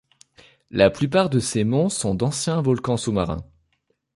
La 0.71 0.89
plupart 0.89 1.29
de 1.29 1.37
ces 1.37 1.63
monts 1.63 1.89
sont 1.89 2.15
d'anciens 2.15 2.59
volcans 2.63 2.97
sous-marins. 2.97 3.45